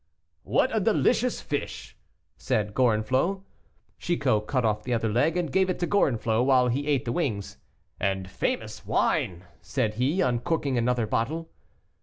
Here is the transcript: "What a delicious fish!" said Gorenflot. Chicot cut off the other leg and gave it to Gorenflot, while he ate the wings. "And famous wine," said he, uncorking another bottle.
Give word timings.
"What 0.41 0.75
a 0.75 0.79
delicious 0.79 1.41
fish!" 1.41 1.95
said 2.35 2.73
Gorenflot. 2.73 3.41
Chicot 3.99 4.47
cut 4.47 4.65
off 4.65 4.81
the 4.81 4.95
other 4.95 5.09
leg 5.13 5.37
and 5.37 5.51
gave 5.53 5.69
it 5.69 5.77
to 5.77 5.85
Gorenflot, 5.85 6.43
while 6.43 6.69
he 6.69 6.87
ate 6.87 7.05
the 7.05 7.11
wings. 7.11 7.57
"And 7.99 8.27
famous 8.27 8.83
wine," 8.83 9.43
said 9.61 9.93
he, 10.01 10.19
uncorking 10.19 10.75
another 10.75 11.05
bottle. 11.05 11.51